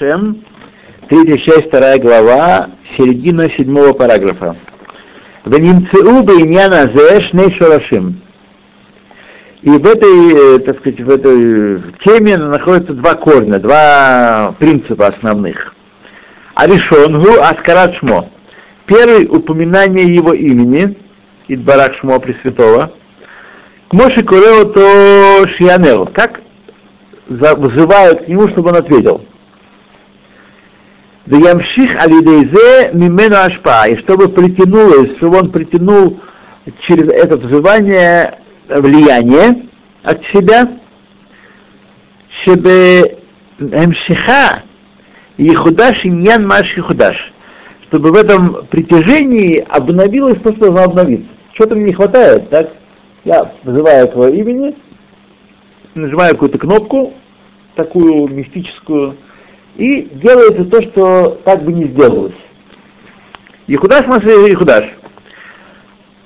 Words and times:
Ашем, 0.00 0.44
третья 1.08 1.36
часть, 1.36 1.68
вторая 1.68 1.98
глава, 1.98 2.70
середина 2.96 3.50
седьмого 3.50 3.92
параграфа. 3.92 4.56
Венимцеу 5.44 6.22
бейняна 6.22 6.90
зэш 6.94 7.30
шорашим. 7.56 8.20
И 9.60 9.68
в 9.68 9.86
этой, 9.86 10.56
э, 10.56 10.58
так 10.60 10.78
сказать, 10.78 11.00
в 11.00 11.10
этой 11.10 11.82
теме 12.02 12.38
находятся 12.38 12.94
два 12.94 13.14
корня, 13.14 13.58
два 13.58 14.54
принципа 14.58 15.08
основных. 15.08 15.74
Аришонгу 16.54 17.40
Аскарат 17.40 17.94
Шмо. 17.96 18.30
Первый— 18.86 19.26
упоминание 19.30 20.14
его 20.14 20.32
имени, 20.32 20.96
Идбарак 21.48 21.94
Шмо 21.96 22.20
Пресвятого. 22.20 22.92
Кмоши 23.88 24.22
Курео 24.22 24.64
то 24.64 25.46
Шианел. 25.48 26.06
Как 26.06 26.40
вызывают 27.28 28.24
к 28.24 28.28
нему, 28.28 28.48
чтобы 28.48 28.70
он 28.70 28.76
ответил. 28.76 29.26
Ямших 31.36 31.96
алидейзе 32.02 32.90
мимену 32.92 33.36
ашпа, 33.36 33.88
и 33.88 33.96
чтобы 33.98 34.28
притянулось, 34.28 35.16
чтобы 35.16 35.38
он 35.38 35.50
притянул 35.50 36.20
через 36.80 37.08
это 37.08 37.36
взывание 37.36 38.38
влияние 38.68 39.66
от 40.02 40.24
себя, 40.26 40.68
чтобы 42.42 43.18
эмшиха 43.58 44.62
и 45.36 45.54
худаш 45.54 46.04
иньян 46.04 46.46
маш 46.46 46.76
и 46.76 46.80
худаш, 46.80 47.32
чтобы 47.88 48.10
в 48.10 48.16
этом 48.16 48.66
притяжении 48.66 49.64
обновилось 49.68 50.40
то, 50.40 50.52
что 50.52 50.70
должно 50.70 50.82
обновиться. 50.82 51.28
Что-то 51.52 51.76
мне 51.76 51.86
не 51.86 51.92
хватает, 51.92 52.48
так? 52.50 52.70
Я 53.24 53.52
вызываю 53.64 54.08
твое 54.08 54.36
имени, 54.36 54.74
нажимаю 55.94 56.34
какую-то 56.34 56.58
кнопку, 56.58 57.12
такую 57.74 58.28
мистическую, 58.28 59.16
и 59.76 60.08
делается 60.12 60.64
то, 60.64 60.82
что 60.82 61.40
так 61.44 61.62
бы 61.62 61.72
не 61.72 61.86
сделалось. 61.86 62.34
Ихудаш 63.66 64.06
Масе 64.06 64.52
Ихудаш. 64.52 64.84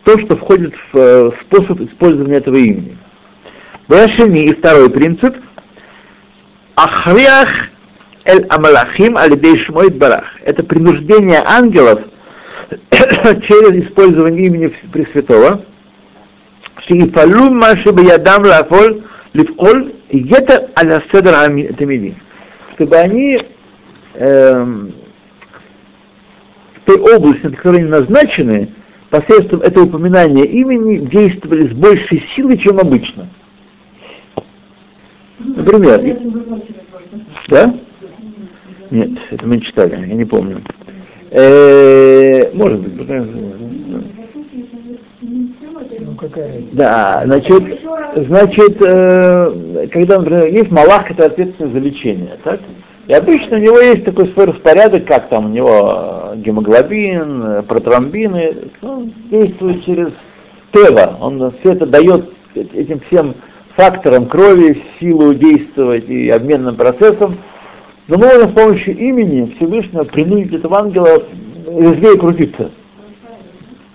То, 0.05 0.19
что 0.19 0.37
входит 0.37 0.75
в 0.93 0.99
э, 0.99 1.31
способ 1.43 1.81
использования 1.81 2.37
этого 2.37 2.57
имени. 2.57 2.97
Вashини 3.89 4.47
и 4.47 4.55
второй 4.55 4.91
принцип. 4.91 5.37
Ахриах 6.77 7.49
эль 8.25 8.47
амалахим 8.49 9.17
алидей 9.17 9.59
барах. 9.91 10.25
Это 10.43 10.63
принуждение 10.63 11.43
ангелов 11.45 12.01
через 12.91 13.85
использование 13.85 14.47
имени 14.47 14.75
Пресвятого. 14.93 15.65
Шиифалу 16.87 17.51
маши 17.51 17.89
ядам 17.89 18.45
лафоль 18.45 19.03
лифоль 19.33 19.95
где-то 20.11 20.71
аля 20.77 21.03
седр 21.11 21.33
тамидин 21.77 22.17
чтобы 22.75 22.97
они 22.97 23.41
эм, 24.15 24.93
в 26.75 26.81
той 26.85 26.99
области, 26.99 27.47
на 27.47 27.57
которой 27.57 27.81
они 27.81 27.89
назначены, 27.89 28.69
посредством 29.11 29.63
этого 29.63 29.85
упоминания 29.85 30.45
имени 30.45 31.07
действовали 31.07 31.69
с 31.69 31.73
большей 31.73 32.21
силой, 32.35 32.59
чем 32.59 32.81
обычно. 32.81 33.29
Например, 35.39 36.01
да? 37.49 37.75
Нет, 38.91 39.11
это 39.31 39.47
мы 39.47 39.57
не 39.57 39.63
читали, 39.63 39.95
я 39.95 40.15
не 40.15 40.25
помню. 40.25 40.61
Э, 41.31 42.53
может 42.55 42.81
быть, 42.81 43.09
какая? 46.29 46.63
Да, 46.73 47.23
значит, 47.25 47.81
значит, 48.17 48.77
э, 48.81 49.89
когда, 49.93 50.19
например, 50.19 50.47
есть 50.47 50.71
малах, 50.71 51.09
который 51.09 51.29
ответственен 51.29 51.73
за 51.73 51.79
лечение, 51.79 52.39
так? 52.43 52.61
И 53.07 53.13
обычно 53.13 53.59
у 53.59 53.61
него 53.61 53.79
есть 53.81 54.05
такой 54.05 54.29
свой 54.29 54.47
распорядок, 54.47 55.05
как 55.05 55.29
там 55.29 55.47
у 55.47 55.49
него 55.49 56.33
гемоглобин, 56.37 57.65
протромбины, 57.65 58.71
он 58.81 59.13
действует 59.31 59.85
через 59.85 60.09
тело, 60.73 61.17
он 61.21 61.53
все 61.61 61.73
это 61.73 61.87
дает 61.87 62.31
этим 62.55 63.01
всем 63.01 63.35
факторам 63.77 64.27
крови 64.27 64.83
силу 64.99 65.35
действовать 65.35 66.09
и 66.09 66.31
обменным 66.31 66.77
процессом, 66.77 67.37
но 68.09 68.17
можно 68.17 68.49
с 68.49 68.53
помощью 68.53 68.97
имени 68.97 69.55
Всевышнего 69.57 70.05
принудить 70.05 70.55
этого 70.55 70.79
ангела 70.79 71.23
резвее 71.67 72.19
крутиться. 72.19 72.71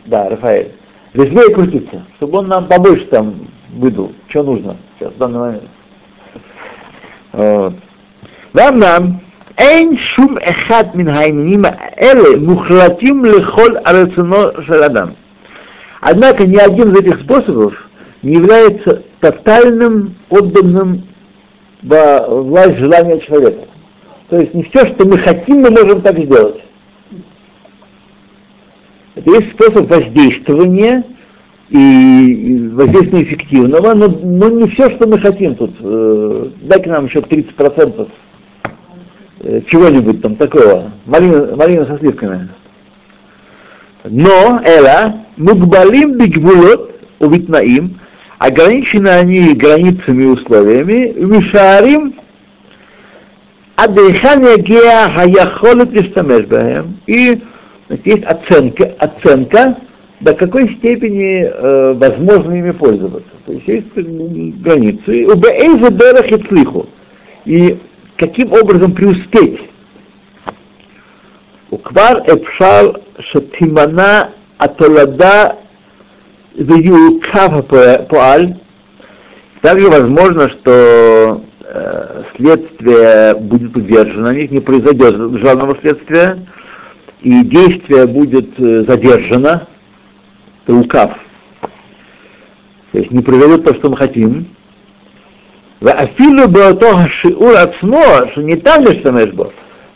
Да, 0.05 0.29
Рафаэль 0.29 0.78
резвее 1.14 1.54
крутиться, 1.54 2.04
чтобы 2.16 2.38
он 2.38 2.48
нам 2.48 2.66
побольше 2.66 3.06
там 3.06 3.34
выдал, 3.74 4.12
что 4.28 4.42
нужно 4.42 4.76
сейчас, 4.98 5.12
в 5.12 5.18
данный 5.18 5.38
момент. 5.38 5.62
Вот. 7.32 7.74
Вам 8.52 8.78
нам 8.78 9.18
אין 9.58 9.96
שום 9.96 10.36
אחד 10.42 10.84
מן 10.94 11.08
העניינים 11.08 11.62
האלה 11.64 12.38
מוחלטים 12.38 13.24
לכל 13.24 13.76
הרצונו 13.84 14.36
של 14.66 14.82
אדם. 14.82 15.08
Однако 16.02 16.46
ни 16.46 16.58
один 16.58 16.92
из 16.92 17.00
этих 17.00 17.20
способов 17.22 17.88
не 18.22 18.34
является 18.34 19.02
тотальным, 19.20 20.14
отданным 20.28 21.02
во 21.82 22.26
власть 22.28 22.76
желания 22.76 23.20
человека. 23.20 23.64
То 24.28 24.38
есть 24.38 24.52
не 24.52 24.64
все, 24.64 24.86
что 24.86 25.06
мы 25.06 25.16
хотим, 25.16 25.62
мы 25.62 25.70
можем 25.70 26.02
так 26.02 26.18
сделать. 26.18 26.62
Это 29.19 29.31
есть 29.31 29.51
способ 29.51 29.89
воздействования 29.89 31.03
и 31.69 32.69
воздействия 32.71 33.23
эффективного, 33.23 33.93
но, 33.93 34.07
но 34.07 34.49
не 34.49 34.67
все, 34.69 34.89
что 34.91 35.07
мы 35.07 35.19
хотим 35.19 35.55
тут. 35.55 35.75
Э, 35.81 36.47
дайте 36.61 36.89
нам 36.89 37.05
еще 37.05 37.19
30% 37.19 38.07
э, 39.41 39.61
чего-нибудь 39.67 40.21
там 40.21 40.37
такого. 40.37 40.93
Малина, 41.05 41.53
малина 41.53 41.85
со 41.85 41.97
сливками. 41.97 42.47
Но, 44.05 44.61
эла, 44.63 45.25
мукбалим 45.35 46.17
бигбулот, 46.17 46.95
увитнаим, 47.19 47.99
ограничены 48.37 49.09
они 49.09 49.53
границами 49.53 50.23
и 50.23 50.27
условиями, 50.27 51.13
мишарим 51.17 52.13
адейхан 53.75 54.43
ягея 54.43 55.09
хаяхолет 55.09 55.93
и 57.05 57.41
Значит, 57.89 58.05
есть 58.05 58.23
оценка, 58.23 58.95
оценка, 58.99 59.77
до 60.21 60.33
какой 60.35 60.69
степени 60.75 61.43
э, 61.43 61.93
возможно 61.93 62.53
ими 62.53 62.71
пользоваться. 62.71 63.31
То 63.45 63.53
есть 63.53 63.67
есть 63.67 63.93
границы. 63.93 65.27
Убеэйза 65.27 65.91
дерах 65.91 66.25
и 67.45 67.79
каким 68.15 68.53
образом 68.53 68.93
преуспеть. 68.93 69.61
Уквар 71.71 72.23
эпшал 72.27 72.97
шатимана 73.19 74.29
атолада 74.59 75.55
вьюкав 76.55 77.65
пуаль. 78.07 78.55
Также 79.61 79.89
возможно, 79.89 80.49
что 80.49 81.43
э, 81.61 82.23
следствие 82.35 83.35
будет 83.35 83.75
удержано, 83.75 84.29
у 84.29 84.33
них 84.33 84.51
не 84.51 84.59
произойдет 84.59 85.15
жалобного 85.15 85.77
следствия, 85.81 86.37
и 87.21 87.43
действие 87.43 88.07
будет 88.07 88.59
э, 88.59 88.83
задержано, 88.85 89.67
это 90.63 90.75
укав. 90.75 91.19
То 92.91 92.97
есть 92.97 93.11
не 93.11 93.21
произойдет 93.21 93.65
то, 93.65 93.73
что 93.75 93.89
мы 93.89 93.97
хотим. 93.97 94.47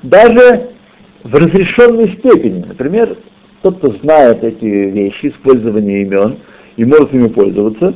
Даже 0.01 0.69
в 1.23 1.33
разрешенной 1.33 2.09
степени. 2.09 2.63
Например, 2.63 3.17
тот, 3.61 3.77
кто 3.77 3.91
знает 3.93 4.43
эти 4.43 4.65
вещи, 4.65 5.27
использование 5.27 6.03
имен, 6.03 6.37
и 6.75 6.85
может 6.85 7.13
ими 7.13 7.27
пользоваться, 7.27 7.93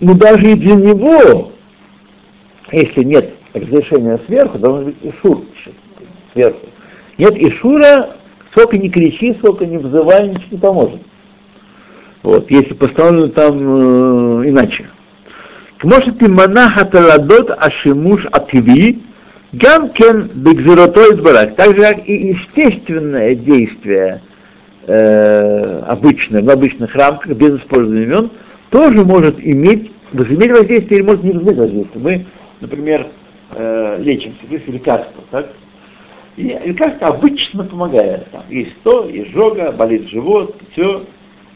но 0.00 0.14
даже 0.14 0.52
и 0.52 0.54
для 0.54 0.74
него, 0.74 1.52
если 2.72 3.02
нет 3.02 3.34
разрешения 3.52 4.18
сверху, 4.26 4.58
должен 4.58 4.86
быть 4.86 4.96
и 5.02 5.12
шур 5.20 5.42
сверху. 6.32 6.66
Нет 7.18 7.36
Ишура, 7.36 8.10
сколько 8.52 8.78
не 8.78 8.88
кричи, 8.88 9.34
сколько 9.34 9.66
не 9.66 9.78
взывай, 9.78 10.28
ничего 10.28 10.46
не 10.52 10.58
поможет. 10.58 11.00
Вот, 12.22 12.50
если 12.50 12.74
поставлено 12.74 13.28
там 13.28 13.58
э, 13.58 14.48
иначе. 14.48 14.88
Может 15.82 16.22
и 16.22 16.28
монаха 16.28 16.84
таладот 16.84 17.50
ашимуш 17.50 18.26
ативи, 18.32 19.00
гамкен 19.52 20.30
бекзиротой 20.34 21.14
избирать. 21.16 21.56
Так 21.56 21.76
же, 21.76 21.82
как 21.82 22.08
и 22.08 22.28
естественное 22.28 23.34
действие 23.34 24.22
э, 24.86 25.78
обычное, 25.86 26.42
в 26.42 26.50
обычных 26.50 26.94
рамках, 26.94 27.32
без 27.32 27.60
использования 27.60 28.04
имен, 28.04 28.30
тоже 28.70 29.04
может 29.04 29.40
иметь, 29.40 29.90
возыметь 30.12 30.50
воздействие 30.50 31.00
или 31.00 31.06
может 31.06 31.24
не 31.24 31.32
возыметь 31.32 31.56
воздействие. 31.56 32.02
Мы, 32.04 32.26
например, 32.60 33.06
э, 33.54 33.96
лечимся, 34.02 34.46
то 34.48 34.54
есть 34.54 34.68
лекарства, 34.68 35.22
так? 35.30 35.48
И 36.38 36.56
лекарство 36.68 37.08
обычно 37.08 37.64
помогает. 37.64 38.30
Там 38.30 38.44
есть 38.48 38.80
то, 38.84 39.08
есть 39.08 39.32
жога, 39.32 39.72
болит 39.72 40.06
живот, 40.08 40.54
все. 40.70 41.04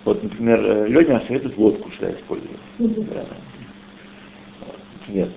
Вот, 0.05 0.21
например, 0.21 0.61
э, 0.61 0.87
Леня 0.89 1.23
советует 1.25 1.57
водку 1.57 1.89
всегда 1.91 2.11
использовать. 2.11 2.59
Нет. 5.07 5.29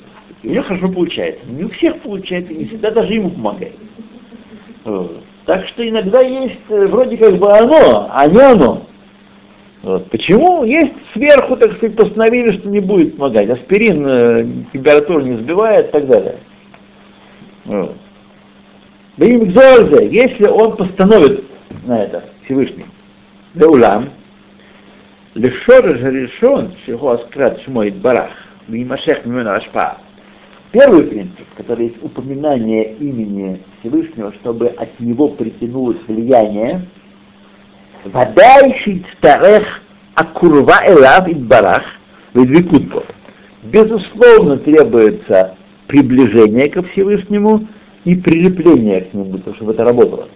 И 0.41 0.47
у 0.47 0.51
него 0.51 0.63
хорошо 0.63 0.91
получается. 0.91 1.45
Не 1.45 1.65
у 1.65 1.69
всех 1.69 2.01
получается, 2.01 2.55
не 2.55 2.65
всегда 2.65 2.89
даже 2.89 3.13
ему 3.13 3.29
помогает. 3.29 3.75
Вот. 4.83 5.23
Так 5.45 5.67
что 5.67 5.87
иногда 5.87 6.21
есть 6.21 6.57
э, 6.69 6.87
вроде 6.87 7.15
как 7.15 7.37
бы 7.37 7.55
оно, 7.55 8.09
а 8.11 8.27
не 8.27 8.41
оно. 8.41 8.87
Вот. 9.83 10.09
Почему? 10.09 10.63
Есть 10.63 10.93
сверху, 11.13 11.55
так 11.55 11.73
сказать, 11.73 11.95
постановили, 11.95 12.49
что 12.53 12.67
не 12.67 12.79
будет 12.79 13.15
помогать. 13.15 13.51
Аспирин 13.51 14.07
э, 14.07 14.47
температуру 14.73 15.21
не 15.21 15.37
сбивает 15.37 15.89
и 15.89 15.91
так 15.91 16.07
далее. 16.07 16.37
Вот. 17.65 17.95
Если 19.17 20.45
он 20.45 20.75
постановит 20.75 21.45
на 21.85 22.03
это 22.03 22.23
Всевышний, 22.43 22.85
Леулам, 23.53 24.09
Лешора 25.35 25.97
же 25.97 26.11
решен, 26.11 26.73
Шихо 26.85 27.13
Аскрат 27.13 27.61
Шмоит 27.61 27.95
Барах, 27.95 28.31
Вимашех 28.67 29.25
Мимена 29.25 29.55
Ашпа. 29.55 29.97
Первый 30.71 31.03
принцип, 31.03 31.45
который 31.55 31.87
есть 31.87 32.03
упоминание 32.03 32.95
имени 32.95 33.61
Всевышнего, 33.79 34.33
чтобы 34.33 34.67
от 34.67 34.99
него 34.99 35.29
притянулось 35.29 35.97
влияние, 36.07 36.85
Вадай 38.05 39.03
старех 39.17 39.81
акурва 40.13 40.81
элав 40.85 41.27
и 41.27 41.33
барах. 41.33 41.83
Безусловно, 43.63 44.57
требуется 44.57 45.55
приближение 45.87 46.69
ко 46.69 46.83
Всевышнему 46.83 47.67
и 48.05 48.15
прилепление 48.15 49.01
к 49.01 49.13
нему, 49.13 49.39
чтобы 49.55 49.73
это 49.73 49.83
работало. 49.83 50.27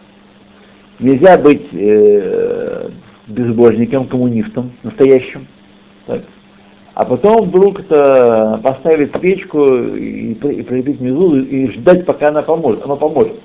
Нельзя 1.00 1.38
быть 1.38 1.68
э, 1.72 2.90
безбожником, 3.28 4.08
коммунистом 4.08 4.72
настоящим. 4.84 5.48
Так. 6.06 6.24
А 6.96 7.06
потом 7.06 7.48
вдруг 7.48 7.80
это 7.80 8.60
поставить 8.62 9.16
свечку 9.16 9.78
и, 9.96 10.34
и 10.34 10.64
прилепить 10.64 11.00
внизу 11.00 11.38
и 11.38 11.68
ждать, 11.72 12.06
пока 12.06 12.30
она 12.30 12.42
поможет. 12.42 12.84
Она 12.84 12.96
поможет. 12.98 13.40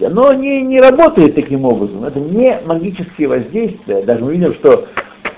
Оно 0.00 0.32
не, 0.34 0.62
не 0.62 0.80
работает 0.80 1.34
таким 1.34 1.64
образом. 1.64 2.04
Это 2.04 2.20
не 2.20 2.58
магические 2.64 3.28
воздействия. 3.28 4.02
Даже 4.02 4.24
мы 4.24 4.34
видим, 4.34 4.54
что 4.54 4.86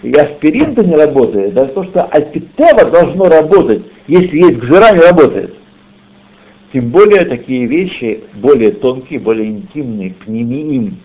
и 0.03 0.13
аспирин-то 0.13 0.85
не 0.85 0.95
работает, 0.95 1.55
даже 1.55 1.73
то, 1.73 1.85
что 1.85 2.05
альпитева 2.05 2.85
должно 2.91 3.29
работать, 3.29 3.83
если 4.07 4.37
есть 4.37 4.59
гзыра, 4.59 4.93
не 4.93 5.01
работает. 5.01 5.55
Тем 6.73 6.91
более 6.91 7.25
такие 7.25 7.67
вещи 7.67 8.25
более 8.35 8.73
тонкие, 8.73 9.21
более 9.21 9.49
интимные, 9.51 10.15
пнемиим, 10.15 10.99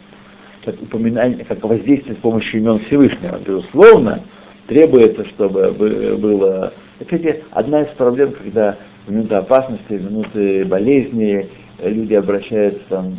как 0.66 0.82
упоминание, 0.82 1.46
как 1.46 1.64
воздействие 1.64 2.16
с 2.16 2.20
помощью 2.20 2.62
имен 2.62 2.80
Всевышнего. 2.80 3.40
Безусловно, 3.46 4.24
требуется, 4.68 5.26
чтобы 5.26 5.72
было... 5.72 6.74
Кстати, 7.00 7.44
одна 7.52 7.84
из 7.84 7.90
проблем, 7.90 8.34
когда 8.34 8.78
в 9.06 9.12
минуты 9.12 9.36
опасности, 9.36 9.94
в 9.94 10.04
минуты 10.04 10.66
болезни 10.66 11.50
люди 11.84 12.14
обращаются 12.14 12.82
там, 12.90 13.18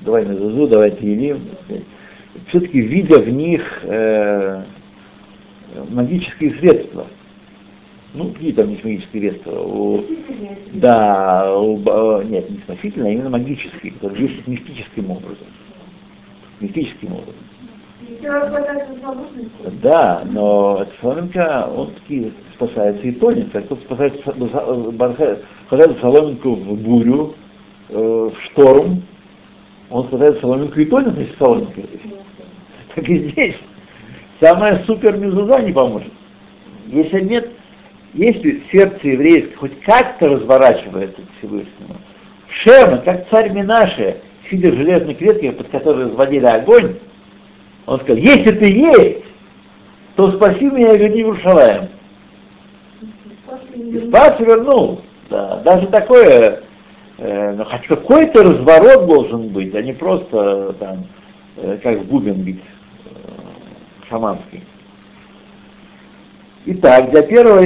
давай 0.00 0.24
на 0.26 0.36
Зузу, 0.36 0.68
давай 0.68 0.90
Тилим, 0.92 1.40
все-таки 2.48 2.80
видя 2.80 3.18
в 3.18 3.28
них 3.28 3.80
э, 3.84 4.62
магические 5.90 6.54
средства. 6.54 7.06
Ну, 8.12 8.32
какие 8.32 8.52
там 8.52 8.70
есть 8.70 8.82
магические 8.82 9.30
средства? 9.30 9.60
У, 9.60 10.04
да, 10.72 11.56
у, 11.56 12.22
нет, 12.22 12.50
не 12.50 12.58
спасительные, 12.58 13.10
а 13.10 13.14
именно 13.14 13.30
магические, 13.30 13.92
которые 13.92 14.18
действуют 14.18 14.48
мистическим 14.48 15.10
образом. 15.10 15.46
Мистическим 16.60 17.12
образом. 17.12 17.34
Да, 19.82 20.22
но 20.30 20.86
соломинка, 21.00 21.68
он 21.74 21.92
таки 21.92 22.32
спасается 22.54 23.06
и 23.06 23.12
тонет. 23.12 23.50
Как 23.52 23.68
тот 23.68 23.80
спасает, 23.80 24.20
спасает 24.20 25.98
соломинку 26.00 26.56
в 26.56 26.82
бурю, 26.82 27.34
э, 27.88 27.96
в 27.96 28.42
шторм, 28.42 29.02
он 29.88 30.06
спасает 30.06 30.40
соломинку 30.40 30.80
и 30.80 30.84
тонет, 30.86 31.16
если 31.16 31.36
соломинка 31.36 31.82
Так 32.94 33.08
и 33.08 33.30
здесь. 33.30 33.56
Самая 34.40 34.82
супер 34.84 35.16
мезуза 35.16 35.60
не 35.60 35.72
поможет. 35.72 36.12
Если 36.88 37.20
нет, 37.20 37.50
если 38.14 38.62
сердце 38.72 39.08
еврейское 39.08 39.56
хоть 39.56 39.80
как-то 39.80 40.28
разворачивается 40.28 41.22
к 41.22 41.38
Всевышнему, 41.38 41.96
Шема, 42.48 42.98
как 42.98 43.28
царь 43.28 43.52
Минаше, 43.52 44.20
сидя 44.50 44.70
в 44.70 44.74
железной 44.74 45.14
клетке, 45.14 45.52
под 45.52 45.68
которой 45.68 46.06
разводили 46.06 46.46
огонь, 46.46 46.96
он 47.86 48.00
сказал, 48.00 48.16
если 48.16 48.50
ты 48.52 48.66
есть, 48.66 49.24
то 50.16 50.32
спаси 50.32 50.64
меня 50.64 50.94
и 50.94 50.98
верни 50.98 51.18
Иерушалаем. 51.18 51.88
И 53.74 53.98
спас 54.08 54.38
вернул. 54.40 55.00
Да, 55.28 55.60
даже 55.64 55.86
такое, 55.86 56.62
э, 57.18 57.52
ну, 57.52 57.64
хоть 57.64 57.86
какой-то 57.86 58.42
разворот 58.42 59.06
должен 59.06 59.48
быть, 59.48 59.74
а 59.76 59.82
не 59.82 59.92
просто 59.92 60.74
там, 60.80 61.06
э, 61.56 61.78
как 61.80 61.98
в 61.98 62.04
бубен 62.06 62.42
бить 62.42 62.62
э, 63.04 64.08
шаманский. 64.08 64.64
Итак, 66.66 67.10
для 67.10 67.22
первого 67.22 67.62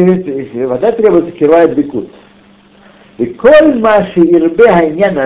вода 0.67 0.93
требуется 0.93 1.33
кирвает 1.33 1.75
бекут. 1.75 2.11
И 3.19 3.27
коль 3.27 3.79
маши 3.79 4.21
ирбе 4.21 4.71
хайнян 4.71 5.19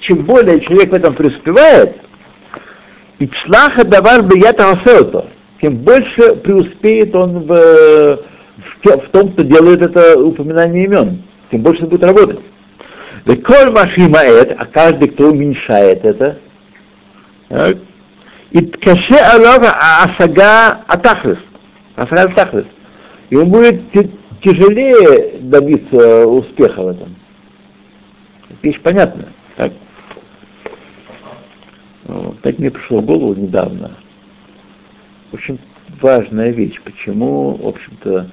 чем 0.00 0.18
более 0.18 0.60
человек 0.60 0.90
в 0.90 0.94
этом 0.94 1.14
преуспевает, 1.14 1.96
и 3.18 3.28
члаха 3.28 3.84
давар 3.84 4.22
бы 4.22 4.38
я 4.38 4.52
тем 5.60 5.76
больше 5.76 6.34
преуспеет 6.36 7.14
он 7.14 7.40
в, 7.40 7.46
в, 7.46 8.84
в 8.84 9.08
том, 9.10 9.32
кто 9.32 9.42
делает 9.42 9.80
это 9.80 10.18
упоминание 10.18 10.86
имен, 10.86 11.22
тем 11.50 11.62
больше 11.62 11.86
будет 11.86 12.02
работать. 12.04 12.40
И 13.26 13.36
коль 13.36 13.70
машимаэт, 13.70 14.56
а 14.58 14.66
каждый, 14.66 15.08
кто 15.10 15.30
уменьшает 15.30 16.04
это, 16.04 16.38
так, 17.48 17.76
и 18.50 18.60
каше 18.66 19.14
алава 19.14 19.72
асага 20.02 20.80
атахлес, 20.88 21.38
асага 21.96 22.22
атахлес, 22.22 22.66
ему 23.30 23.46
будет 23.46 23.80
тяжелее 24.42 25.38
добиться 25.40 26.26
успеха 26.26 26.82
в 26.82 26.88
этом. 26.88 27.14
Вещь 28.62 28.80
понятная. 28.80 29.28
Так? 29.56 29.72
Так 32.42 32.58
мне 32.58 32.70
пришло 32.70 33.00
в 33.00 33.06
голову 33.06 33.34
недавно. 33.34 33.92
Очень 35.32 35.58
важная 36.00 36.50
вещь, 36.50 36.80
почему, 36.84 37.54
в 37.54 37.68
общем-то, 37.68 38.30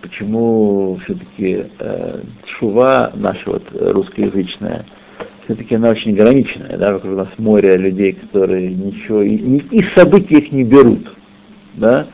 почему 0.00 0.98
все-таки 1.04 1.66
э, 1.78 2.20
шува 2.46 3.12
наша 3.14 3.50
вот 3.50 3.64
русскоязычная, 3.72 4.84
все-таки 5.44 5.74
она 5.76 5.90
очень 5.90 6.14
ограниченная, 6.14 6.76
да, 6.76 6.94
вокруг 6.94 7.16
нас 7.16 7.28
море 7.38 7.76
людей, 7.76 8.14
которые 8.14 8.74
ничего, 8.74 9.22
и, 9.22 9.36
и 9.36 9.82
события 9.94 10.38
их 10.38 10.52
не 10.52 10.64
берут, 10.64 11.12
да, 11.74 12.06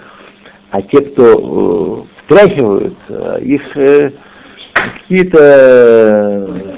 а 0.70 0.82
те, 0.82 1.00
кто 1.00 2.06
э, 2.06 2.20
встряхивают, 2.22 2.96
э, 3.08 3.40
их 3.42 3.76
э, 3.76 4.12
какие-то 4.74 5.38
э, 5.38 6.76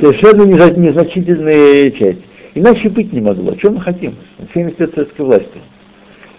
совершенно 0.00 0.42
незначительная 0.42 1.90
часть. 1.92 2.20
Иначе 2.54 2.90
быть 2.90 3.12
не 3.12 3.20
могло. 3.20 3.54
Чем 3.54 3.74
мы 3.74 3.80
хотим? 3.80 4.16
70 4.52 4.80
лет 4.80 4.94
советской 4.94 5.22
власти. 5.22 5.60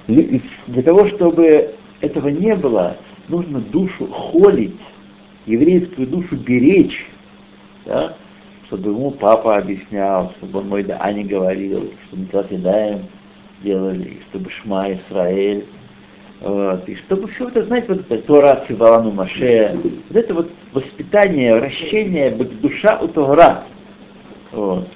Для 0.07 0.83
того, 0.83 1.07
чтобы 1.07 1.71
этого 2.01 2.27
не 2.27 2.55
было, 2.55 2.97
нужно 3.27 3.59
душу 3.59 4.07
холить, 4.07 4.79
еврейскую 5.45 6.07
душу 6.07 6.35
беречь, 6.35 7.07
да? 7.85 8.15
чтобы 8.67 8.91
ему 8.91 9.11
папа 9.11 9.57
объяснял, 9.57 10.33
чтобы 10.37 10.59
он 10.59 10.69
мой 10.69 10.83
да 10.83 10.97
Ани 10.97 11.23
говорил, 11.23 11.91
чтобы 12.07 12.27
мы 12.31 12.57
Даем 12.57 13.01
делали, 13.63 14.19
чтобы 14.29 14.49
Шма 14.49 14.93
Исраэль, 14.93 15.65
вот, 16.41 16.89
и 16.89 16.95
чтобы 16.95 17.27
все 17.27 17.49
это, 17.49 17.65
знаете, 17.65 17.87
вот 17.89 17.99
это 17.99 18.21
Тора 18.23 18.63
Цивалану 18.67 19.11
Маше, 19.11 19.77
вот 20.09 20.17
это 20.17 20.33
вот 20.33 20.51
воспитание, 20.73 21.55
вращение 21.55 22.31
душа 22.31 22.99
у 22.99 23.07
Тора. 23.07 23.65
Вот. 24.51 24.87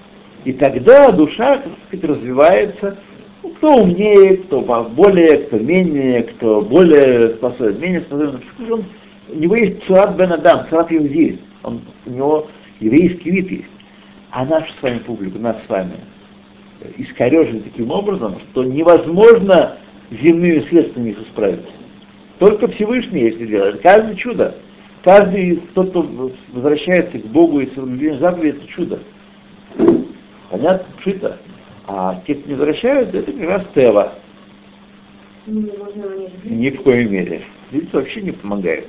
И 0.44 0.54
тогда 0.54 1.12
душа, 1.12 1.58
так 1.58 1.72
сказать, 1.88 2.10
развивается, 2.10 2.98
ну, 3.44 3.50
кто 3.50 3.76
умнее, 3.76 4.38
кто 4.38 4.62
более, 4.62 5.38
кто 5.40 5.58
менее, 5.58 6.24
кто 6.24 6.62
более 6.62 7.36
способен, 7.36 7.80
менее 7.80 8.02
способен. 8.02 8.42
Он, 8.72 8.86
у 9.30 9.36
него 9.36 9.56
есть 9.56 9.84
Цурат 9.84 10.16
Бен 10.16 10.32
Адам, 10.32 10.66
Цурат 10.68 10.92
Иуди, 10.92 11.40
он, 11.62 11.82
у 12.06 12.10
него 12.10 12.48
еврейский 12.80 13.32
вид 13.32 13.52
есть. 13.52 13.70
А 14.32 14.46
наша 14.46 14.74
с 14.74 14.82
вами 14.82 15.00
публика, 15.00 15.38
нас 15.38 15.58
с 15.66 15.70
вами, 15.70 15.94
искорежены 16.98 17.62
таким 17.62 17.92
образом, 17.92 18.40
что 18.52 18.64
невозможно 18.64 19.78
земными 20.12 20.60
средствами 20.68 21.10
их 21.12 21.22
исправить. 21.22 21.66
Только 22.40 22.68
Всевышний, 22.68 23.22
если 23.22 23.46
делает. 23.46 23.82
Каждое 23.82 24.16
чудо. 24.16 24.56
Каждый, 25.04 25.58
тот, 25.74 25.92
кто 25.92 26.32
возвращается 26.52 27.20
к 27.20 27.26
Богу 27.28 27.60
и 27.60 27.74
соблюдение 27.74 28.20
заповедей, 28.20 28.58
это 28.58 28.68
чудо. 28.68 29.00
Понятно? 30.50 30.88
Пшито. 30.98 31.38
А 31.88 32.22
те, 32.26 32.36
кто 32.36 32.50
не 32.50 32.56
возвращаются, 32.56 33.20
это 33.20 33.32
как 33.32 33.50
раз 33.50 33.64
Тева. 33.76 34.14
Ни 35.46 36.70
в 36.72 36.82
коей 36.82 37.08
мере. 37.08 37.44
Лица 37.72 37.98
вообще 37.98 38.22
не 38.22 38.32
помогает. 38.32 38.88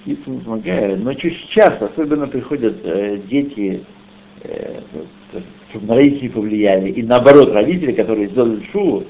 Птицы 0.00 0.30
не 0.30 0.38
помогают. 0.40 1.02
Но 1.02 1.12
чуть 1.14 1.48
часто, 1.50 1.86
особенно 1.86 2.26
приходят 2.26 2.80
э, 2.84 3.18
дети, 3.28 3.84
э, 4.42 4.80
чтобы 5.70 5.86
на 5.86 5.94
родителей 5.96 6.28
повлияли, 6.30 6.90
и 6.90 7.02
наоборот, 7.02 7.52
родители, 7.52 7.92
которые 7.92 8.28
сделали 8.28 8.62
шу, 8.72 9.04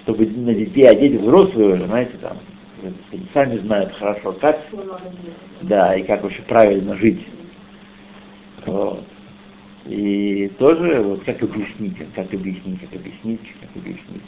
чтобы 0.00 0.26
на 0.26 0.54
детей 0.54 0.88
одеть 0.88 1.20
взрослые 1.20 1.74
уже, 1.74 1.84
знаете, 1.86 2.12
там, 2.20 2.36
сами 3.32 3.58
знают 3.58 3.92
хорошо, 3.94 4.32
как, 4.32 4.60
да, 5.62 5.96
и 5.96 6.02
как 6.02 6.22
вообще 6.22 6.42
правильно 6.42 6.94
жить. 6.96 7.26
Вот. 8.66 9.04
И 9.86 10.50
тоже, 10.58 11.00
вот 11.00 11.24
как 11.24 11.42
объяснить, 11.42 11.96
как 12.14 12.32
объяснить, 12.32 12.80
как 12.80 12.94
объяснить, 12.94 13.40
как 13.60 13.70
объяснить. 13.76 14.22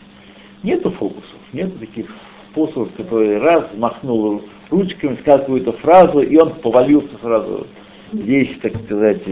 Нету 0.63 0.91
фокусов, 0.93 1.39
нету 1.53 1.79
таких 1.79 2.07
способов, 2.51 2.93
которые 2.97 3.39
раз 3.39 3.67
махнул 3.77 4.43
ручками, 4.71 5.17
сказал 5.17 5.41
какую-то 5.41 5.73
фразу, 5.73 6.21
и 6.21 6.37
он 6.37 6.55
повалился 6.55 7.17
сразу 7.21 7.67
здесь, 8.13 8.57
так 8.63 8.73
сказать, 8.85 9.23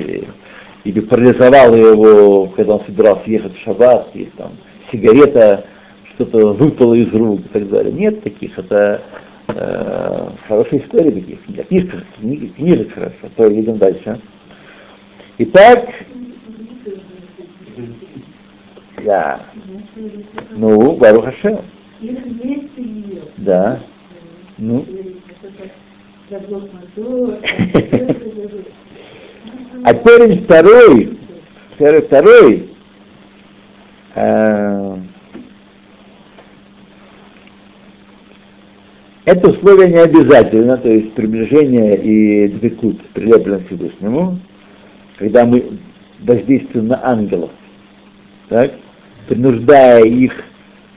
или 0.85 1.01
парализовал 1.01 1.75
его, 1.75 2.47
когда 2.49 2.77
он 2.77 2.85
собирался 2.85 3.31
ехать 3.31 3.57
в 3.57 3.61
шаббат, 3.61 4.11
и 4.15 4.27
там 4.37 4.53
сигарета 4.91 5.65
что-то 6.15 6.53
выпало 6.53 6.95
из 6.95 7.13
рук 7.13 7.41
и 7.41 7.49
так 7.49 7.69
далее. 7.69 7.93
Нет 7.93 8.23
таких, 8.23 8.59
это 8.59 9.03
э, 9.49 10.29
хорошие 10.49 10.83
истории 10.83 11.11
таких, 11.11 11.39
для 11.47 11.65
книжек, 11.65 12.95
хорошо, 12.95 13.29
то 13.37 13.53
идем 13.53 13.79
дальше. 13.79 14.21
Итак, 15.39 15.89
да. 19.05 19.41
Ну, 20.51 20.97
Барух 20.97 21.27
Хашем. 21.27 21.61
Да. 23.37 23.81
Ну. 24.59 24.85
А 29.85 29.95
корень 29.95 30.45
второй, 30.45 31.19
второй, 31.75 32.03
второй 32.03 32.69
э, 34.15 34.97
это 39.25 39.49
условие 39.49 39.89
не 39.89 39.99
обязательно, 39.99 40.77
то 40.77 40.89
есть 40.89 41.13
приближение 41.15 41.97
и 41.97 42.49
двикут, 42.49 43.01
прилепленность 43.09 43.65
к 43.65 43.69
Всевышнему, 43.69 44.39
когда 45.19 45.45
мы 45.45 45.65
воздействуем 46.21 46.89
на 46.89 47.05
ангелов, 47.05 47.51
так, 48.49 48.73
принуждая 49.29 50.05
их 50.05 50.33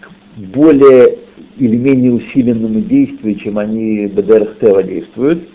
к 0.01 0.09
более 0.37 1.17
или 1.57 1.75
менее 1.75 2.13
усиленному 2.13 2.81
действию, 2.81 3.35
чем 3.35 3.57
они 3.57 4.07
БДРХТ 4.07 4.85
действуют, 4.87 5.49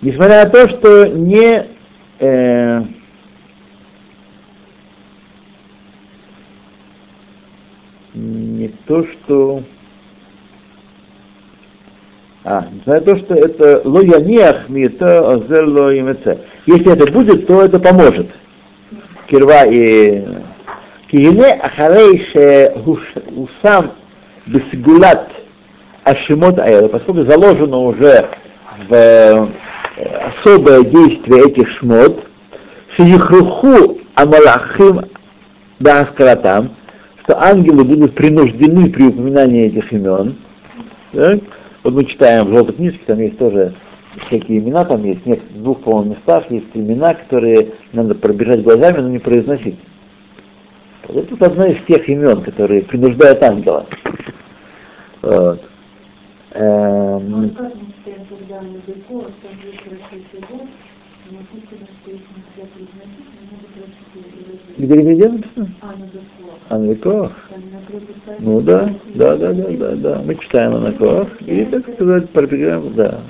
несмотря 0.00 0.44
на 0.44 0.50
то, 0.50 0.68
что 0.68 1.06
не 1.06 1.77
э, 2.18 2.82
не 8.14 8.68
то, 8.86 9.04
что 9.04 9.62
а, 12.44 12.66
несмотря 12.72 12.94
на 12.94 13.00
то, 13.00 13.16
что 13.16 13.34
это 13.34 13.82
лояниах 13.84 14.68
мита 14.68 15.32
азерло 15.32 15.98
имеце. 15.98 16.38
Если 16.66 16.92
это 16.92 17.12
будет, 17.12 17.46
то 17.46 17.62
это 17.62 17.78
поможет. 17.78 18.28
Кирва 19.26 19.66
и 19.66 20.24
Киене 21.10 21.60
ахарей 21.60 22.22
усам 23.36 23.92
бесгулат 24.46 25.30
ашимот 26.04 26.58
аэла, 26.58 26.88
поскольку 26.88 27.24
заложено 27.24 27.80
уже 27.80 28.28
в 28.88 28.94
э, 28.94 29.46
особое 29.98 30.84
действие 30.84 31.48
этих 31.48 31.68
шмот, 31.68 32.24
шиихруху 32.96 33.98
амалахим 34.14 35.02
бааскаратам, 35.80 36.70
что 37.22 37.40
ангелы 37.40 37.84
будут 37.84 38.14
принуждены 38.14 38.90
при 38.90 39.04
упоминании 39.04 39.66
этих 39.66 39.92
имен. 39.92 40.36
Так? 41.12 41.40
Вот 41.82 41.94
мы 41.94 42.04
читаем 42.04 42.46
в 42.46 42.52
желтой 42.52 42.74
книжке, 42.74 43.00
там 43.06 43.20
есть 43.20 43.38
тоже 43.38 43.74
всякие 44.26 44.58
имена, 44.58 44.84
там 44.84 45.04
есть 45.04 45.24
нет, 45.26 45.40
в 45.50 45.62
двух, 45.62 45.80
по-моему, 45.80 46.10
местах 46.14 46.50
есть 46.50 46.66
имена, 46.74 47.14
которые 47.14 47.72
надо 47.92 48.14
пробежать 48.14 48.62
глазами, 48.62 48.98
но 48.98 49.08
не 49.08 49.18
произносить. 49.18 49.78
Вот 51.06 51.30
это 51.30 51.46
одно 51.46 51.66
из 51.66 51.82
тех 51.84 52.08
имен, 52.08 52.42
которые 52.42 52.82
принуждают 52.82 53.42
ангела. 53.42 53.86
Вот. 55.22 55.62
Эм... 56.52 57.56
Где 64.76 64.94
ревидент? 64.94 65.46
А, 66.68 66.78
на 66.78 66.84
веках? 66.84 67.32
Ну 68.38 68.60
да, 68.60 68.94
да, 69.14 69.36
да, 69.36 69.52
да, 69.52 69.68
да, 69.70 69.96
да. 69.96 70.22
Мы 70.24 70.34
читаем 70.36 70.72
на 70.72 70.88
веках 70.88 71.28
и, 71.42 71.64
так 71.64 71.94
сказать, 71.94 72.30
пробегаем, 72.30 72.94
да. 72.94 73.20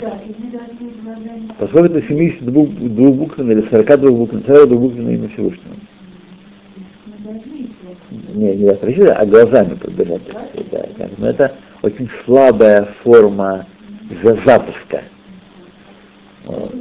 Поскольку 1.58 1.94
это 1.94 2.06
72 2.06 2.66
двухбуквенное 2.88 3.56
или 3.56 3.68
42 3.68 4.10
буквенное, 4.10 4.44
42 4.46 4.78
буквенное 4.78 5.14
имя 5.14 5.28
Всевышнего. 5.28 5.74
Не, 8.34 8.54
не 8.54 8.68
а 8.68 9.26
глазами 9.26 9.74
пробежать. 9.74 10.22
Да, 10.70 11.08
но 11.18 11.28
это 11.28 11.52
очень 11.82 12.08
слабая 12.24 12.88
форма 13.02 13.66
запуска. 14.44 15.02
Вот. 16.44 16.74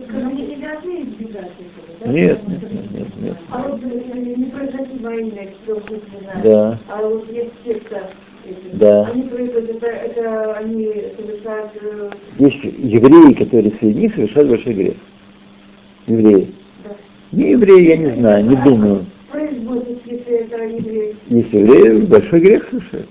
Нет, 2.06 2.48
нет, 2.48 2.48
нет, 2.48 2.92
нет, 2.92 3.08
нет. 3.18 3.38
А 3.50 3.68
вот 3.68 3.84
не 3.84 4.46
произносить 4.46 5.02
во 5.02 5.14
имя 5.14 5.50
Да. 6.44 6.80
А 6.88 7.02
вот 7.02 7.30
есть 7.32 7.52
секта, 7.66 8.10
да. 8.74 9.08
Они 9.08 9.24
производят, 9.24 9.84
это, 9.84 10.54
они 10.54 10.86
совершают... 11.18 11.72
Э, 11.82 12.10
есть 12.40 12.64
евреи, 12.64 13.34
которые 13.34 13.74
среди 13.80 14.02
них 14.02 14.16
совершают 14.16 14.50
большой 14.50 14.74
грех. 14.74 14.94
Евреи. 16.06 16.54
Да. 16.84 16.96
Не 17.34 17.52
евреи, 17.52 17.88
я 17.90 17.98
не 17.98 18.20
знаю, 18.20 18.46
не 18.46 18.56
думаю. 18.56 19.06
Производят, 19.30 20.00
если 20.06 20.34
это 20.34 20.64
евреи. 20.64 21.16
Есть 21.28 21.52
евреи, 21.54 22.06
большой 22.06 22.40
грех 22.40 22.68
совершают. 22.70 23.10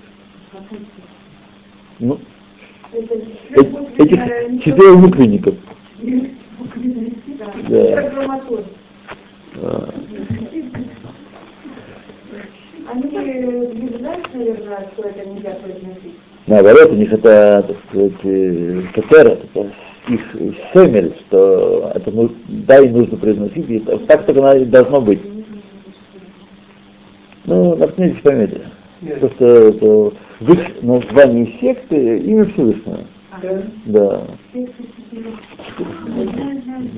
Ну, 1.99 2.15
э- 2.15 2.36
этих 2.97 4.63
четыре 4.63 4.91
муквенников. 4.93 5.55
Да. 7.69 8.11
А, 9.59 9.89
Они 12.89 13.03
не 13.03 13.97
знают, 13.97 14.33
наверное, 14.33 14.87
что 14.93 15.03
это 15.03 15.29
нельзя 15.29 15.51
произносить. 15.55 16.15
Наоборот, 16.47 16.91
у 16.91 16.95
них 16.95 17.11
это, 17.11 17.65
так 17.67 17.77
сказать, 17.89 18.13
э, 18.23 18.83
это 18.93 19.71
их 20.07 20.21
семель, 20.73 21.13
что 21.27 21.91
это 21.93 22.11
ну, 22.11 22.31
да 22.47 22.79
и 22.79 22.89
нужно 22.89 23.17
произносить, 23.17 23.69
и 23.69 23.79
так 23.79 24.25
только 24.25 24.65
должно 24.65 25.01
быть. 25.01 25.19
Ну, 27.45 27.75
наткнитесь 27.75 28.21
поймете. 28.99 29.19
Просто 29.19 29.45
это, 29.45 30.13
в 30.39 30.85
названии 30.85 31.57
секты 31.59 32.19
имя 32.19 32.45
Всевышнего. 32.45 32.99
Да. 33.85 34.23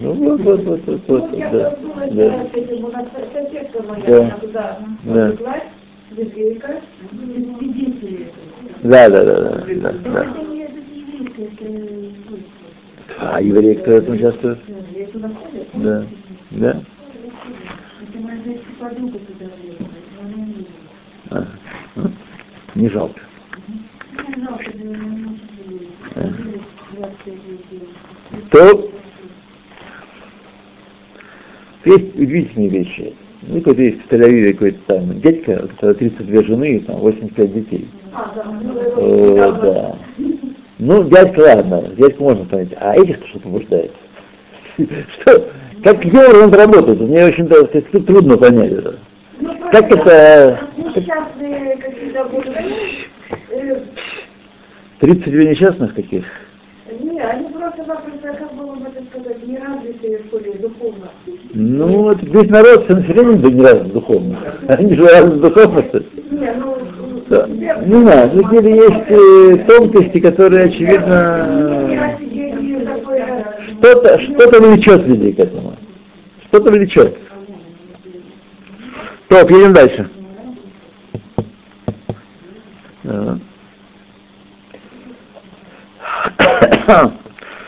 Ну 0.01 0.13
вот, 0.13 0.41
вот, 0.41 0.63
вот, 0.63 0.81
вот, 0.85 1.01
вот, 1.07 1.31
да, 1.51 1.75
да. 2.11 2.45
Да. 4.07 4.39
Да. 5.03 5.33
Да, 8.81 9.09
да, 9.09 9.25
да, 9.25 9.65
да, 9.75 9.91
да, 9.91 10.25
А 13.19 13.41
евреи 13.41 13.73
кто 13.75 13.91
в 13.91 13.95
этом 13.95 14.15
участвует? 14.15 14.59
Да, 15.73 16.05
да. 16.51 16.81
Это 18.01 18.19
значит, 18.19 18.61
подруга 18.79 19.19
туда 19.19 19.45
влезла, 19.61 19.87
но 20.15 20.27
она 20.27 20.35
не 20.37 20.53
видела. 20.53 20.69
А, 21.31 21.45
ну, 21.95 22.03
Не 22.03 22.05
жалко. 22.05 22.05
Мне 22.05 22.05
жалко, 22.05 22.05
да, 22.05 22.05
я 22.05 22.07
не 22.07 22.07
могу 22.07 22.65
поверить. 22.65 22.68
25 26.91 27.35
лет. 27.71 27.89
То 31.83 31.93
есть 31.95 32.15
удивительные 32.15 32.69
вещи. 32.69 33.13
Ну, 33.43 33.59
какой-то 33.59 33.81
есть 33.81 34.01
в 34.05 34.11
Тель-Авиве 34.11 34.53
какой-то 34.53 34.79
там 34.87 35.21
дядька, 35.21 35.61
у 35.63 35.67
которого 35.69 35.95
32 35.95 36.43
жены 36.43 36.75
и 36.75 36.79
там 36.79 36.97
85 36.97 37.53
детей. 37.53 37.87
А, 38.13 38.33
да, 38.35 38.43
ну, 38.61 38.79
О, 38.97 39.37
это- 39.37 39.61
да. 39.61 39.95
Ну, 40.77 41.03
дядька, 41.09 41.39
ладно, 41.39 41.89
дядьку 41.97 42.23
можно 42.23 42.45
понять. 42.45 42.69
А 42.77 42.95
этих-то 42.95 43.27
что 43.27 43.39
побуждает? 43.39 43.91
Что? 44.77 45.49
Как 45.83 46.03
где 46.03 46.19
он 46.25 46.53
работает? 46.53 46.99
Мне 46.99 47.31
так 47.31 47.69
сказать, 47.69 48.05
трудно 48.05 48.37
понять 48.37 48.71
это. 48.71 48.99
Как 49.71 49.91
это... 49.91 50.59
Несчастные 50.77 51.77
какие-то 51.77 52.23
будут. 52.25 52.55
Э, 53.51 53.81
32 54.99 55.43
несчастных 55.43 55.93
каких? 55.93 56.25
Не, 57.01 57.19
они 57.19 57.49
просто 57.49 57.85
запросто, 57.85 58.33
как 58.33 58.53
бы 58.53 58.87
это 58.87 59.03
сказать, 59.11 59.47
не 59.47 59.57
развитые, 59.57 60.19
что 60.27 60.39
ли, 60.39 60.53
духовно. 60.59 61.09
Ну, 61.53 61.87
вот 61.87 62.23
весь 62.23 62.49
народ 62.49 62.85
все 62.85 62.95
население 62.95 63.37
да 63.37 63.49
не 63.49 63.61
развит 63.61 63.93
духовно. 63.93 64.37
Они 64.67 64.93
же 64.95 65.05
развит 65.05 65.39
духовно. 65.39 65.83
Не, 66.31 66.51
ну, 66.53 66.77
Да. 67.29 67.47
Не 67.47 68.01
знаю, 68.01 68.29
в 68.29 68.49
деле 68.49 68.75
есть 68.75 69.05
э, 69.07 69.57
тонкости, 69.67 70.19
которые, 70.19 70.65
очевидно, 70.65 72.17
такое. 72.85 73.45
что-то 73.77 74.19
что 74.19 74.61
влечет 74.61 75.05
людей 75.05 75.33
к 75.33 75.39
этому. 75.39 75.75
Что-то 76.47 76.71
влечет. 76.71 77.15
Топ, 79.29 79.51
едем 79.51 79.73
дальше. 79.73 80.09
Да. 83.03 83.37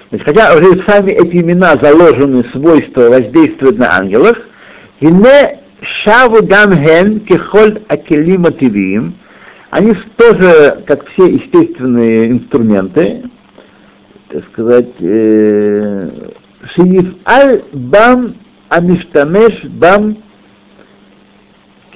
Значит, 0.09 0.25
хотя 0.25 0.55
уже 0.55 0.81
сами 0.83 1.11
эти 1.11 1.37
имена 1.37 1.77
заложены 1.77 2.43
свойства 2.51 3.09
воздействуют 3.09 3.77
на 3.77 3.95
ангелов, 3.95 4.37
ине 4.99 5.59
шаву 5.81 6.43
гам 6.43 6.73
хен 6.73 7.19
кехоль 7.21 7.81
акелима 7.87 8.51
тивиим, 8.51 9.13
они 9.69 9.93
тоже, 10.17 10.83
как 10.87 11.07
все 11.09 11.27
естественные 11.27 12.31
инструменты, 12.31 13.23
так 14.29 14.43
сказать, 14.45 14.89
э, 14.99 16.09
шииф 16.73 17.15
аль 17.25 17.63
бам 17.71 18.35
амиштамеш 18.69 19.63
бам 19.65 20.17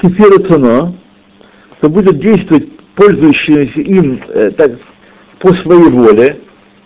кефирацуно, 0.01 0.95
что 1.77 1.89
будет 1.89 2.19
действовать 2.19 2.69
пользующийся 2.95 3.81
им 3.81 4.21
э, 4.29 4.51
так, 4.51 4.71
по 5.39 5.53
своей 5.53 5.89
воле, 5.89 6.39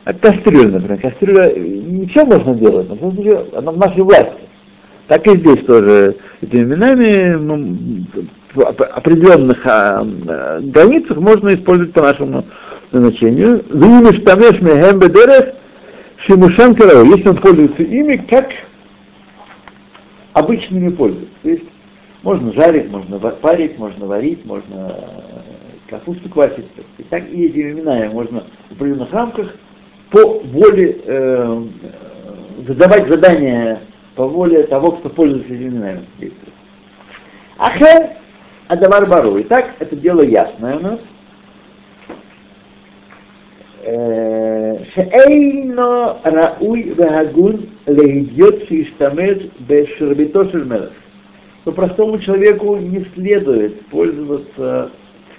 а 0.05 0.13
кастрюля, 0.13 0.69
например, 0.69 0.99
кастрюля, 0.99 1.49
э, 1.49 1.59
ничего 1.59 2.25
можно 2.25 2.55
делать, 2.55 2.89
но 2.89 3.11
ничего, 3.11 3.45
она 3.55 3.71
в 3.71 3.77
нашей 3.77 4.03
власти. 4.03 4.49
Так 5.07 5.25
и 5.25 5.37
здесь 5.37 5.65
тоже 5.65 6.17
этими 6.41 6.61
именами 6.61 7.35
ну, 7.35 8.05
в 8.53 8.59
оп- 8.59 8.81
определенных 8.81 9.65
а, 9.65 10.05
а, 10.27 10.59
границах 10.61 11.17
можно 11.17 11.53
использовать 11.55 11.93
по 11.93 12.01
нашему 12.01 12.45
назначению. 12.91 13.63
Вимиш 13.71 14.23
тамеш 14.23 14.61
мехем 14.61 14.99
бедерев 14.99 15.55
шимушан. 16.17 16.75
Если 17.11 17.27
он 17.27 17.37
пользуется 17.37 17.81
ими, 17.81 18.17
как 18.29 18.49
обычными 20.33 20.89
пользуются. 20.89 21.65
Можно 22.23 22.51
жарить, 22.53 22.89
можно 22.89 23.19
парить, 23.19 23.77
можно 23.77 24.05
варить, 24.05 24.45
можно 24.45 24.95
э, 24.95 25.39
капусту 25.89 26.29
квасить. 26.29 26.73
так 26.75 26.85
сказать. 26.93 27.09
Так 27.09 27.29
и 27.29 27.45
этими 27.45 27.71
именами 27.71 28.07
можно 28.11 28.43
в 28.69 28.73
определенных 28.73 29.13
рамках 29.13 29.55
по 30.09 30.39
воле 30.39 30.97
э, 31.05 31.63
э, 31.83 32.63
задавать 32.67 33.07
задания 33.07 33.79
по 34.15 34.27
воле 34.27 34.63
того, 34.63 34.93
кто 34.93 35.09
пользуется 35.09 35.53
этими 35.53 35.69
именами. 35.69 36.05
Ахер 37.57 38.17
Адамар 38.67 39.05
Бару. 39.05 39.39
Итак, 39.41 39.75
это 39.79 39.95
дело 39.95 40.21
ясное 40.21 40.77
у 40.77 40.79
нас. 40.81 40.99
Э, 43.83 44.83
Шеэйно 44.93 46.17
рауй 46.23 46.93
вагун 46.97 47.69
лейдьет 47.87 48.67
шиштамеш 48.67 49.49
бешербито 49.59 50.49
шельмелах. 50.49 50.91
Но 51.65 51.71
простому 51.71 52.19
человеку 52.19 52.77
не 52.77 53.05
следует 53.15 53.85
пользоваться 53.87 54.91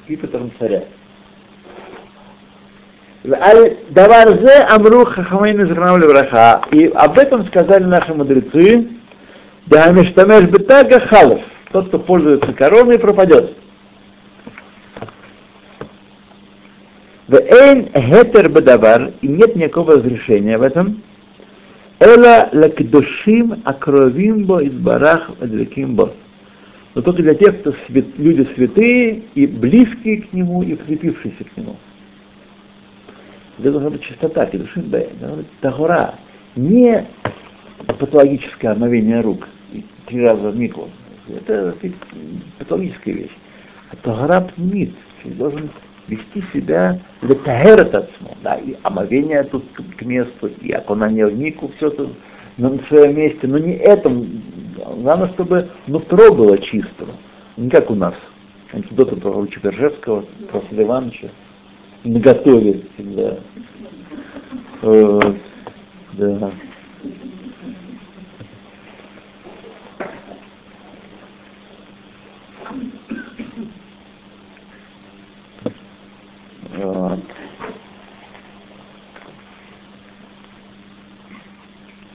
скипетром 0.05 0.51
царя. 0.59 0.85
Даварзе 3.23 4.67
Амру 4.69 5.05
Хахамейн 5.05 5.67
Зрнам 5.67 6.01
Левраха. 6.01 6.63
И 6.71 6.87
об 6.87 7.19
этом 7.19 7.47
сказали 7.47 7.85
наши 7.85 8.15
мудрецы. 8.15 8.89
Да 9.67 9.91
Миштамеш 9.93 10.45
Бетага 10.45 11.01
Халов. 11.01 11.41
Тот, 11.73 11.89
кто 11.89 11.99
пользуется 11.99 12.53
короной, 12.53 12.99
пропадет. 12.99 13.57
В 17.29 17.35
Эйн 17.37 17.89
Хетер 17.95 18.49
Бедавар, 18.49 19.13
и 19.21 19.29
нет 19.29 19.55
никакого 19.55 19.93
разрешения 19.93 20.59
в 20.59 20.63
этом. 20.63 21.03
Эла 22.01 22.49
лакдушим 22.53 23.61
акровимбо 23.63 24.63
из 24.63 24.73
барах 24.73 25.33
адвекимбо. 25.39 26.15
Но 26.95 27.03
только 27.03 27.23
для 27.23 27.35
тех, 27.35 27.61
кто 27.61 27.75
свят, 27.87 28.07
люди 28.17 28.49
святые 28.55 29.25
и 29.35 29.47
близкие 29.47 30.23
к 30.23 30.33
нему, 30.33 30.63
и 30.63 30.75
прикрепившиеся 30.75 31.45
к 31.45 31.57
нему. 31.59 31.77
Это 33.59 33.73
должна 33.73 33.91
быть 33.91 34.03
чистота, 34.03 34.47
кедушим 34.47 34.85
бэ, 34.85 35.11
должна 35.21 35.37
быть 35.39 35.47
тагора. 35.61 36.15
Не 36.57 37.07
патологическое 37.87 38.73
омовение 38.73 39.21
рук 39.21 39.47
три 40.07 40.23
раза 40.25 40.51
в 40.51 40.57
мику. 40.57 40.89
Это 41.29 41.77
патологическая 42.59 43.15
вещь. 43.15 43.37
А 43.91 43.97
тагора 43.97 44.41
пнит. 44.41 44.95
Должен 45.25 45.69
вести 46.11 46.43
себя 46.53 47.01
летаэрет 47.23 47.95
отцмо, 47.95 48.37
да, 48.43 48.57
и 48.57 48.77
омовение 48.83 49.45
тут 49.45 49.65
к, 49.73 49.97
к 49.97 50.03
месту, 50.03 50.49
и 50.61 50.73
окунание 50.73 51.27
в 51.27 51.39
мику, 51.39 51.71
все 51.77 51.91
тут 51.91 52.11
на 52.57 52.79
своем 52.89 53.17
месте, 53.17 53.47
но 53.47 53.59
не 53.59 53.75
этом. 53.75 54.43
Главное, 54.77 55.29
чтобы 55.29 55.71
нутро 55.87 56.35
было 56.35 56.59
чистым. 56.59 57.11
Не 57.57 57.71
как 57.71 57.91
у 57.91 57.95
нас. 57.95 58.15
Анекдоты 58.73 59.17
про 59.17 59.47
Чепержевского, 59.47 60.25
про 60.51 60.63
Ивановича. 60.71 61.29
Наготове 62.05 62.83
всегда. 62.95 63.39
Вот. 64.83 65.37
Да. 66.13 66.51
Вот. 76.83 77.21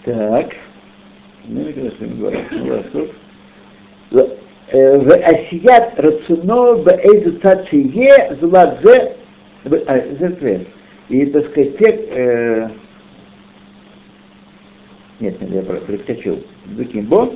Так. 0.05 0.55
Ну, 1.45 1.65
когда 1.65 1.89
с 1.89 1.99
вами 1.99 2.19
говорим, 2.19 2.41
э, 4.11 4.27
э, 4.69 4.99
в 4.99 5.11
Асият 5.11 5.99
Рацуно 5.99 6.75
Баэйду 6.75 7.33
Тацие 7.39 8.37
Зладзе 8.39 9.15
э, 9.63 10.15
Зерквен. 10.19 10.67
И, 11.09 11.25
так 11.25 11.47
сказать, 11.47 11.77
те, 11.79 11.85
э, 11.87 12.69
нет, 15.19 15.41
нет, 15.41 15.51
я 15.51 15.61
проскочил, 15.63 16.43
Дукимбо, 16.65 17.33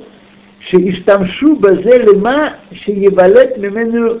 Шииштамшу 0.60 1.56
Базе 1.56 2.02
Лема 2.02 2.54
Шиебалет 2.72 3.56
Мимену 3.58 4.20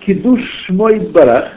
Кидуш 0.00 0.40
Шмой 0.66 0.98
Барах. 0.98 1.52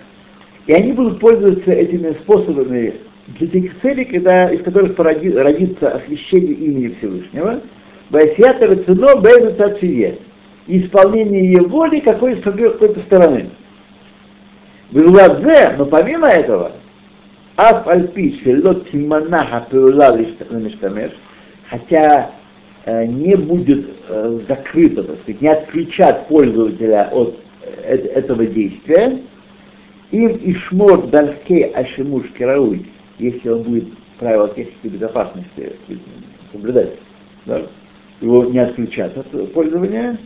И 0.67 0.73
они 0.73 0.93
будут 0.93 1.19
пользоваться 1.19 1.71
этими 1.71 2.11
способами 2.13 2.93
для 3.27 3.47
тех 3.47 3.81
целей, 3.81 4.05
когда, 4.05 4.49
из 4.49 4.61
которых 4.63 4.95
породи- 4.95 5.35
родится 5.35 5.95
освящение 5.95 6.53
имени 6.53 6.95
Всевышнего, 6.97 7.61
Байсията 8.09 8.67
Рацино 8.67 9.15
Бейзу 9.15 9.53
Тацие, 9.53 10.17
исполнение 10.67 11.45
ее 11.45 11.61
воли 11.61 11.99
какой, 11.99 12.37
с 12.37 12.41
какой- 12.41 12.71
какой-то 12.71 12.99
стороны. 13.01 13.49
Виладзе, 14.91 15.75
но 15.77 15.85
помимо 15.85 16.27
этого, 16.27 16.73
Аф 17.55 17.87
Альпи 17.87 18.39
Шелот 18.43 18.89
Тиманаха 18.91 19.65
Пеула 19.69 20.15
Лиштамеш, 20.15 21.11
хотя 21.67 22.31
э, 22.85 23.05
не 23.05 23.35
будет 23.35 23.85
э, 24.09 24.39
закрыто, 24.47 25.03
так 25.03 25.15
сказать, 25.21 25.41
не 25.41 25.47
отключат 25.47 26.27
пользователя 26.27 27.09
от 27.11 27.39
э, 27.61 27.95
этого 27.95 28.45
действия, 28.45 29.19
им 30.11 30.39
Ишмор 30.43 31.07
Дарке 31.07 31.65
Ашимуш 31.65 32.27
Керауй, 32.37 32.85
если 33.23 33.49
он 33.49 33.63
будет 33.63 33.85
правила 34.19 34.49
техники 34.49 34.87
безопасности 34.87 35.73
соблюдать, 36.51 36.93
да, 37.45 37.61
его 38.21 38.45
не 38.45 38.59
отключат 38.59 39.17
от 39.17 39.53
пользования, 39.53 40.17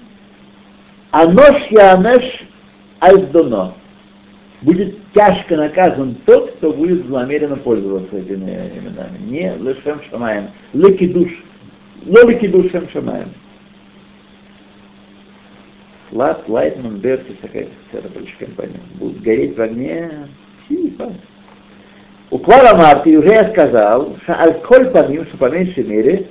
а 1.12 1.26
нож 1.28 1.68
Янеш 1.70 2.46
Альдоно. 3.00 3.74
Будет 4.62 4.98
тяжко 5.14 5.56
наказан 5.56 6.16
тот, 6.26 6.52
кто 6.54 6.74
будет 6.74 7.06
злонамеренно 7.06 7.58
пользоваться 7.58 8.18
этими 8.18 8.50
именами. 8.50 9.20
Не 9.20 9.56
Лешем 9.56 10.02
Шамаем, 10.10 10.50
Лекидуш, 10.74 11.44
но 12.04 12.28
Лекидуш 12.28 12.72
Шем 12.72 12.90
Шамаем. 12.90 13.30
Лат, 16.12 16.48
Лайтман, 16.48 16.98
Берти, 16.98 17.34
такая 17.42 17.68
рабочая 17.92 18.38
компания. 18.40 18.80
Будут 18.96 19.22
гореть 19.22 19.56
в 19.56 19.62
огне. 19.62 20.28
Тихо. 20.68 21.14
У 22.30 22.40
Клара 22.40 22.76
Марти 22.76 23.16
уже 23.16 23.30
я 23.30 23.50
сказал, 23.50 24.18
что 24.24 24.34
аль-коль 24.34 24.92
по 24.92 25.08
ним, 25.08 25.26
что 25.28 25.38
по 25.38 25.50
меньшей 25.50 25.86
мере, 25.86 26.28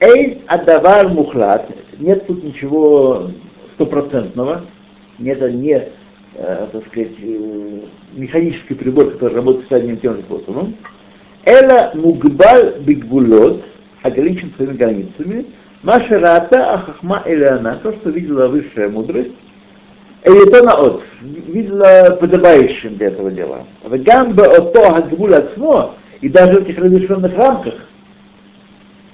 эйн 0.00 0.38
адавар 0.48 1.08
мухлат, 1.08 1.68
нет 1.98 2.26
тут 2.26 2.42
ничего 2.42 3.30
стопроцентного, 3.74 4.62
это 5.24 5.52
не, 5.52 5.88
э, 6.34 6.66
так 6.72 6.86
сказать, 6.88 7.12
механический 8.12 8.74
прибор, 8.74 9.12
который 9.12 9.34
работает 9.34 9.68
с 9.68 9.72
одним 9.72 9.98
тем 9.98 10.16
же 10.16 10.22
способом. 10.22 10.74
Эла 11.44 11.92
мугбаль 11.94 12.80
бигбулот, 12.80 13.62
ограничен 14.02 14.52
своими 14.56 14.76
границами, 14.76 15.46
Машерата 15.82 16.74
Ахахма 16.74 17.22
Элеана, 17.24 17.78
то, 17.82 17.92
что 17.92 18.10
видела 18.10 18.48
высшая 18.48 18.88
мудрость, 18.88 19.30
или 20.24 20.50
то 20.50 20.62
наот, 20.62 21.02
видела 21.20 22.16
подобающим 22.20 22.96
для 22.96 23.08
этого 23.08 23.30
дела. 23.30 23.64
В 23.82 23.96
гамбе 24.02 24.44
ото 24.44 24.90
хагбуль 24.90 25.34
отсмо, 25.34 25.94
и 26.20 26.28
даже 26.28 26.60
в 26.60 26.62
этих 26.62 26.78
разрешенных 26.78 27.36
рамках, 27.36 27.74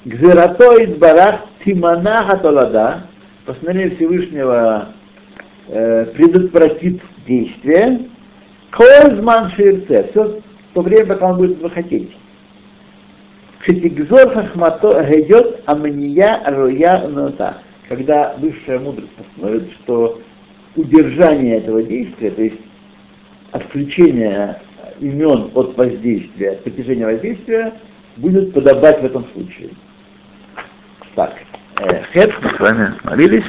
Гзерато 0.04 0.82
из 0.82 0.96
барах 0.96 1.40
Тимана 1.64 2.22
Хатолада, 2.22 3.02
постановление 3.44 3.96
Всевышнего 3.96 4.86
э, 5.68 6.04
предотвратит 6.06 7.02
действие, 7.26 8.08
Кользман 8.70 9.50
Ширце, 9.50 10.08
все 10.10 10.40
то 10.74 10.80
время, 10.82 11.06
пока 11.06 11.30
он 11.30 11.38
будет 11.38 11.56
этого 11.56 11.70
хотеть. 11.70 12.16
Шетигзор 13.62 14.30
Хахмато 14.30 15.02
гайдет 15.02 15.62
Амания 15.66 16.40
Роя 16.46 17.08
Нота. 17.08 17.58
Когда 17.88 18.36
высшая 18.38 18.78
мудрость 18.78 19.10
постановит, 19.12 19.72
что 19.72 20.20
удержание 20.76 21.58
этого 21.58 21.82
действия, 21.82 22.30
то 22.30 22.42
есть 22.42 22.60
отключение 23.52 24.60
имен 25.00 25.50
от 25.54 25.76
воздействия, 25.76 26.52
притяжения 26.64 27.06
воздействия, 27.06 27.74
будет 28.16 28.52
подобать 28.52 29.00
в 29.00 29.04
этом 29.04 29.26
случае. 29.32 29.70
Так, 31.14 31.34
э, 31.80 32.02
Хет, 32.12 32.32
мы 32.42 32.50
с 32.50 32.60
вами 32.60 32.94
молились. 33.04 33.44